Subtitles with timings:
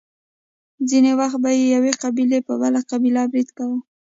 [0.89, 3.79] ځینې وخت به یوې قبیلې په بله قبیله برید کاوه.